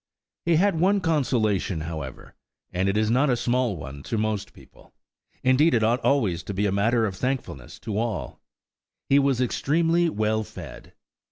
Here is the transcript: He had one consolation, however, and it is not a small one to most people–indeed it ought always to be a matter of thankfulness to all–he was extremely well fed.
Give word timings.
He 0.47 0.55
had 0.55 0.79
one 0.79 0.99
consolation, 0.99 1.81
however, 1.81 2.33
and 2.73 2.89
it 2.89 2.97
is 2.97 3.11
not 3.11 3.29
a 3.29 3.37
small 3.37 3.77
one 3.77 4.01
to 4.05 4.17
most 4.17 4.51
people–indeed 4.51 5.75
it 5.75 5.83
ought 5.83 6.03
always 6.03 6.41
to 6.41 6.55
be 6.55 6.65
a 6.65 6.71
matter 6.71 7.05
of 7.05 7.15
thankfulness 7.15 7.77
to 7.81 7.99
all–he 7.99 9.19
was 9.19 9.39
extremely 9.39 10.09
well 10.09 10.43
fed. 10.43 10.93